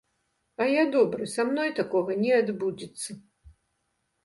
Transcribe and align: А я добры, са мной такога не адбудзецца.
А 0.63 0.65
я 0.69 0.85
добры, 0.95 1.27
са 1.35 1.45
мной 1.51 1.69
такога 1.81 2.17
не 2.23 2.33
адбудзецца. 2.41 3.21